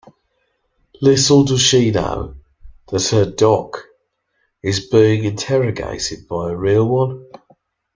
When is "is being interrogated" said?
4.63-6.27